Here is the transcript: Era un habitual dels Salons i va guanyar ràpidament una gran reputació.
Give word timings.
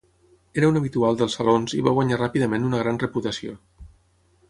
Era 0.61 0.69
un 0.71 0.79
habitual 0.79 1.19
dels 1.19 1.37
Salons 1.41 1.77
i 1.81 1.83
va 1.89 1.95
guanyar 1.99 2.19
ràpidament 2.25 2.69
una 2.71 2.83
gran 2.85 3.01
reputació. 3.07 3.59